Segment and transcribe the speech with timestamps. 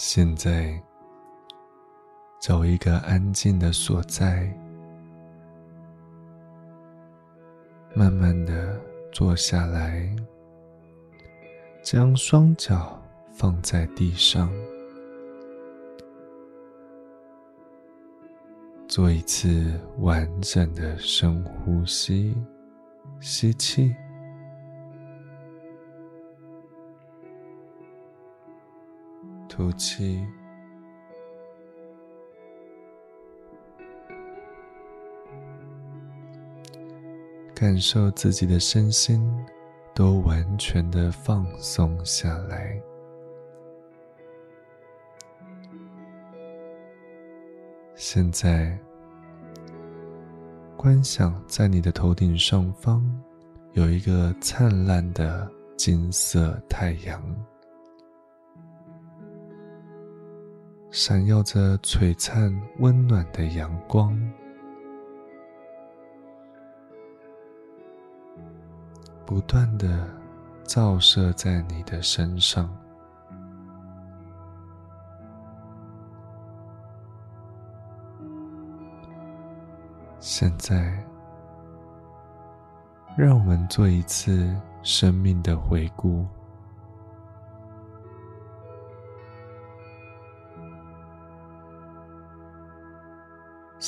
[0.00, 0.80] 现在，
[2.38, 4.48] 找一个安静的所在，
[7.96, 10.08] 慢慢的坐下来，
[11.82, 14.48] 将双脚放在地上，
[18.86, 22.36] 做一次完整的深呼吸，
[23.18, 23.92] 吸气。
[29.58, 30.24] 吐气，
[37.52, 39.20] 感受自己的身心
[39.92, 42.80] 都完全的放松下来。
[47.96, 48.78] 现在，
[50.76, 53.04] 观想在你的头顶上方
[53.72, 57.20] 有一个灿烂的金色太阳。
[60.90, 64.18] 闪耀着璀璨温暖的阳光，
[69.26, 70.08] 不断的
[70.64, 72.74] 照射在你的身上。
[80.18, 81.04] 现在，
[83.16, 86.26] 让我们做一次生命的回顾。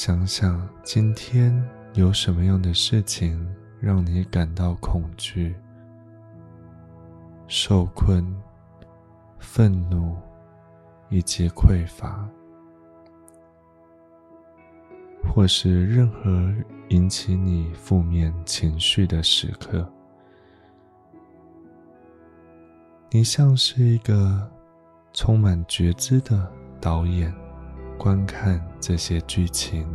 [0.03, 1.53] 想想今天
[1.93, 3.47] 有什么样的事情
[3.79, 5.55] 让你感到恐惧、
[7.47, 8.35] 受困、
[9.39, 10.17] 愤怒
[11.11, 12.27] 以及匮乏，
[15.23, 16.51] 或是任何
[16.89, 19.87] 引起你负面情绪的时刻。
[23.11, 24.51] 你像是一个
[25.13, 26.51] 充满觉知的
[26.81, 27.40] 导演。
[28.03, 29.87] 观看这些剧情，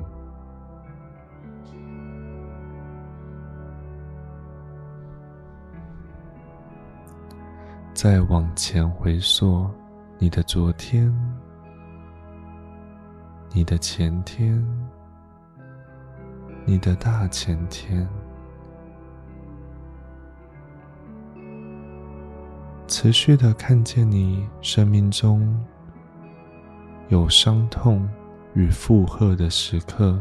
[7.95, 9.67] 再往前回溯
[10.19, 11.11] 你的昨天、
[13.51, 14.63] 你的前天、
[16.63, 18.07] 你的大前天，
[22.85, 25.59] 持续的看见你生命中。
[27.09, 28.09] 有伤痛
[28.55, 30.19] 与负荷的时刻，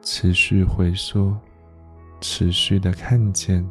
[0.00, 1.36] 持续回溯，
[2.20, 3.68] 持续的看见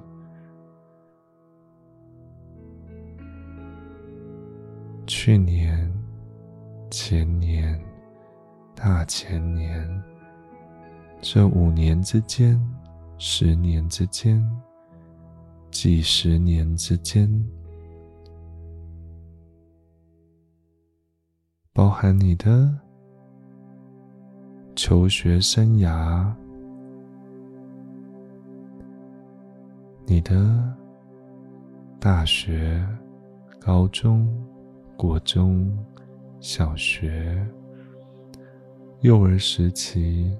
[5.07, 5.91] 去年、
[6.91, 7.83] 前年、
[8.75, 10.03] 大前年
[11.21, 12.59] 这五年之间。
[13.23, 14.43] 十年之间，
[15.69, 17.29] 几十年之间，
[21.71, 22.75] 包含你的
[24.75, 26.33] 求学生涯，
[30.07, 30.75] 你的
[31.99, 32.83] 大学、
[33.59, 34.27] 高中、
[34.97, 35.71] 国中、
[36.39, 37.47] 小学、
[39.01, 40.35] 幼儿时期，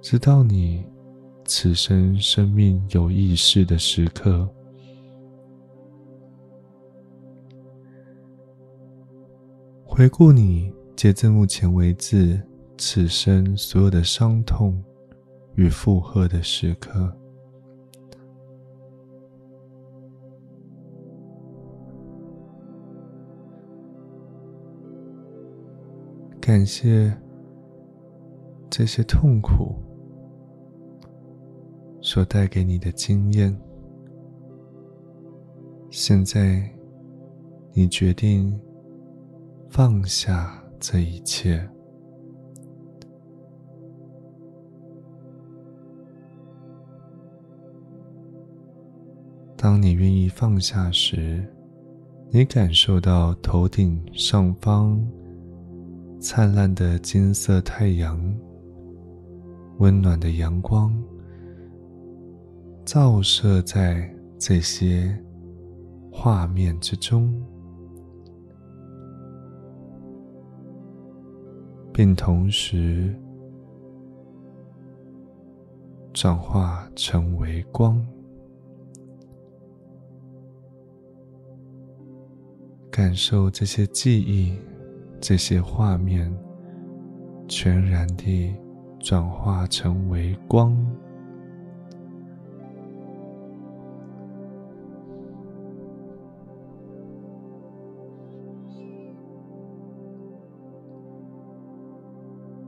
[0.00, 0.86] 直到你。
[1.48, 4.48] 此生生命有意识的时刻，
[9.84, 12.40] 回顾你截至目前为止
[12.76, 14.82] 此生所有的伤痛
[15.54, 17.16] 与负荷的时刻，
[26.40, 27.16] 感谢
[28.68, 29.76] 这些痛苦。
[32.06, 33.52] 所带给你的经验，
[35.90, 36.62] 现在
[37.72, 38.56] 你决定
[39.68, 41.68] 放下这一切。
[49.56, 51.44] 当你愿意放下时，
[52.30, 55.04] 你感受到头顶上方
[56.20, 58.16] 灿烂的金色太阳，
[59.78, 60.94] 温暖的阳光。
[62.86, 65.12] 照射在这些
[66.08, 67.34] 画面之中，
[71.92, 73.12] 并同时
[76.12, 78.00] 转化成为光，
[82.88, 84.56] 感受这些记忆、
[85.20, 86.32] 这些画面
[87.48, 88.54] 全然地
[89.00, 90.72] 转化成为光。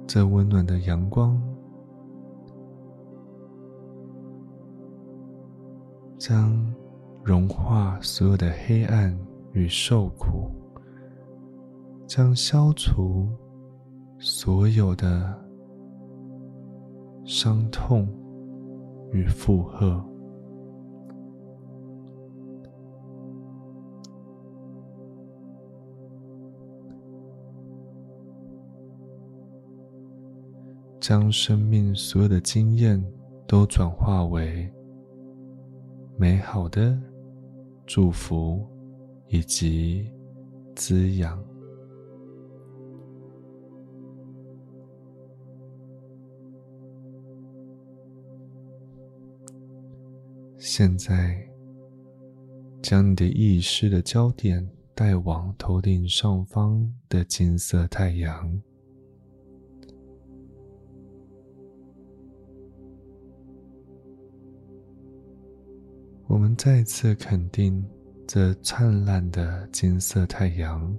[0.09, 1.39] 这温暖的阳光，
[6.19, 6.75] 将
[7.23, 9.15] 融化所有的黑暗
[9.53, 10.51] 与受苦，
[12.07, 13.29] 将消除
[14.19, 15.39] 所有的
[17.27, 18.09] 伤痛
[19.13, 20.03] 与负荷。
[31.01, 33.03] 将生命所有的经验
[33.47, 34.71] 都转化为
[36.17, 36.99] 美好的
[37.87, 38.67] 祝福
[39.29, 40.11] 以及
[40.75, 41.43] 滋养。
[50.59, 51.49] 现在，
[52.83, 58.61] 将你的意识的焦点带往头顶上方的金色太阳。
[66.29, 67.83] 我们再次肯定，
[68.27, 70.95] 这灿烂的金色太阳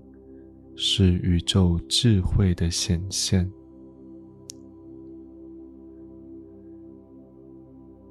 [0.76, 3.48] 是宇宙智慧的显现。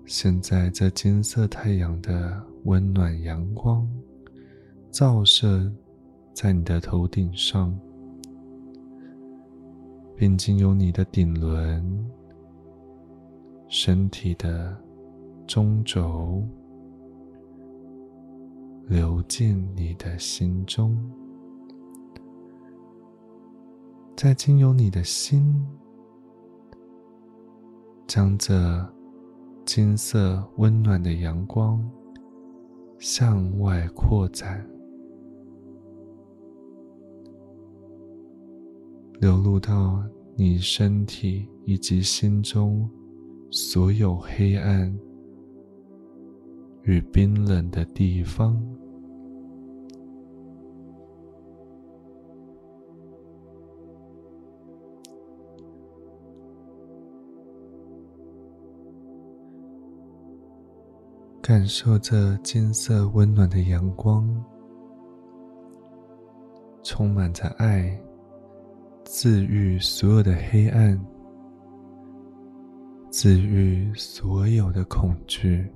[0.07, 3.87] 现在，这金色太阳的温暖阳光
[4.93, 5.69] 照射
[6.33, 7.77] 在你的头顶上，
[10.17, 11.85] 并经由你的顶轮、
[13.67, 14.81] 身体的
[15.49, 16.47] 中轴。
[18.89, 20.97] 流进你的心中，
[24.17, 25.55] 再经由你的心，
[28.07, 28.55] 将这
[29.67, 31.87] 金色温暖的阳光
[32.99, 34.67] 向外扩展，
[39.21, 40.03] 流入到
[40.35, 42.89] 你身体以及心中
[43.51, 44.99] 所有黑暗
[46.85, 48.59] 与冰冷的地方。
[61.49, 64.29] 感受着金色温暖的阳光，
[66.83, 67.99] 充满着爱，
[69.07, 71.03] 治愈所有的黑暗，
[73.11, 75.67] 治愈所有的恐惧，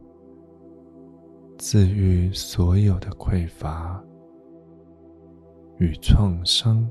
[1.57, 3.99] 治愈所有的匮乏
[5.79, 6.87] 与创伤。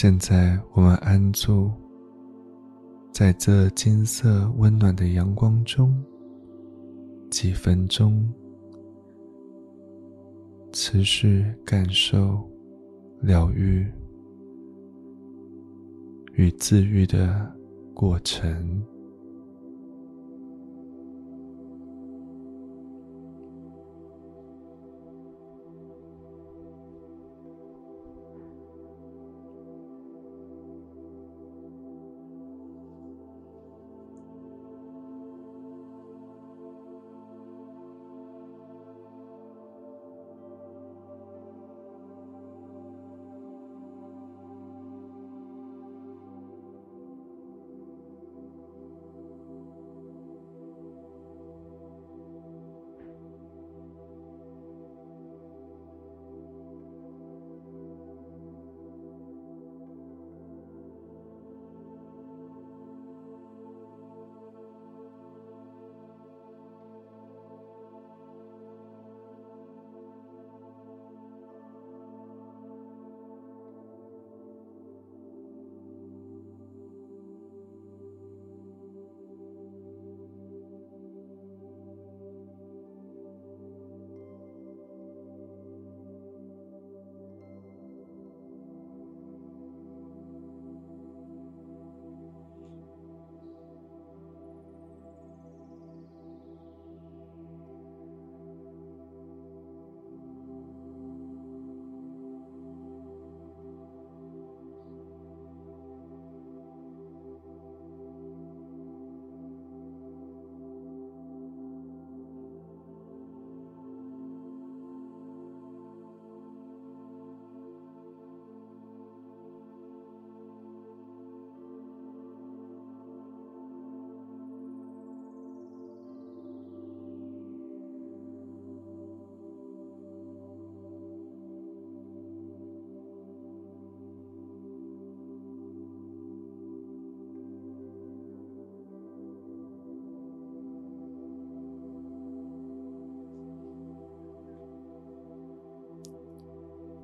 [0.00, 1.72] 现在，我们安住
[3.10, 5.92] 在这金色温暖的阳光中
[7.32, 8.32] 几分钟，
[10.72, 12.48] 持续感受
[13.22, 13.92] 疗愈
[16.34, 17.52] 与治愈的
[17.92, 18.80] 过程。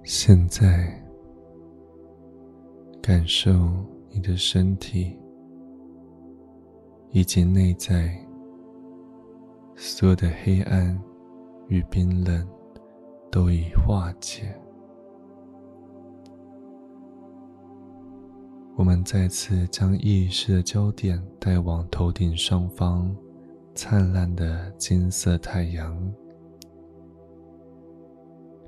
[0.06, 1.02] 现在，
[3.00, 3.50] 感受
[4.10, 5.18] 你的身体
[7.10, 8.14] 以及内在
[9.74, 11.02] 所有的黑暗
[11.68, 12.46] 与冰冷
[13.32, 14.54] 都已化解。
[18.76, 23.16] 我们再次将意识的焦点带往头顶上方
[23.74, 26.12] 灿烂的金色太阳，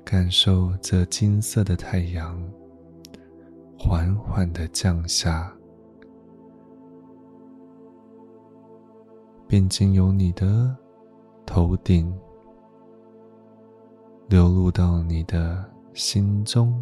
[0.09, 2.41] 感受这金色的太阳
[3.77, 5.53] 缓缓的降下，
[9.49, 10.73] 并经由你的
[11.45, 12.17] 头顶
[14.29, 15.61] 流入到你的
[15.93, 16.81] 心中。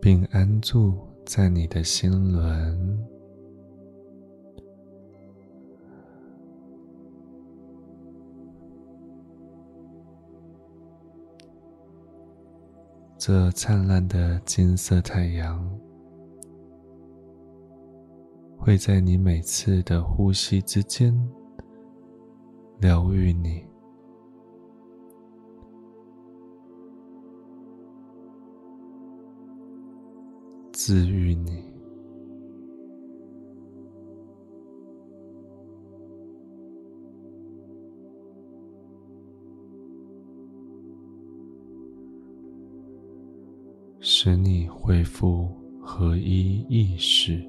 [0.00, 2.96] 并安住在你的心轮，
[13.28, 15.68] 这灿烂的金色太阳
[18.56, 21.12] 会在你每次的呼吸之间
[22.78, 23.66] 疗愈你。
[30.72, 31.65] 治愈你，
[44.26, 45.48] 使你恢复
[45.80, 47.48] 合一意识，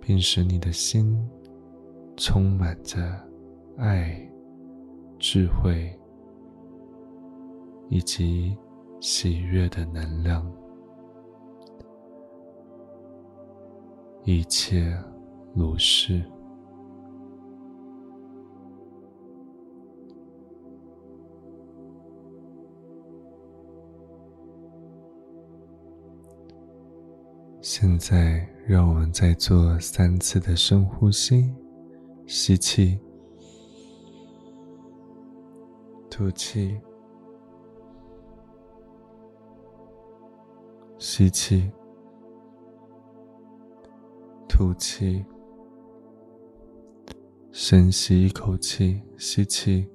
[0.00, 1.16] 并使你的心
[2.16, 3.00] 充满着
[3.76, 4.20] 爱、
[5.16, 5.96] 智慧。
[7.88, 8.58] 以及
[8.98, 10.44] 喜悦的能量，
[14.24, 14.92] 一切
[15.54, 16.20] 如是。
[27.64, 31.48] 现在，让我们再做三次的深呼吸：
[32.26, 32.98] 吸气，
[36.10, 36.76] 吐气。
[40.98, 41.70] 吸气，
[44.48, 45.24] 吐气，
[47.52, 49.88] 深吸一口气，吸气，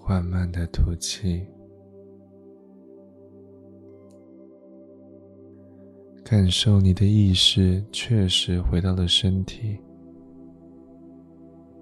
[0.00, 1.46] 缓慢的吐气，
[6.28, 9.78] 感受你的意识确实回到了身体，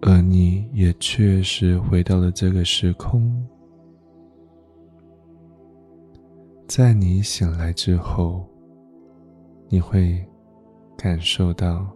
[0.03, 3.43] 而你也确实回到了这个时空。
[6.69, 8.47] 在你醒来之后，
[9.67, 10.23] 你会
[10.95, 11.91] 感受到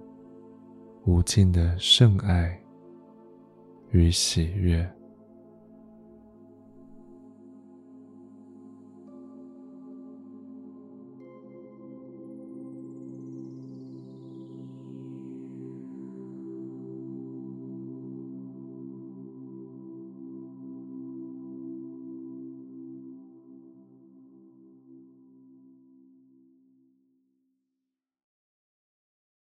[1.05, 2.59] 无尽的圣爱
[3.90, 4.90] 与喜悦。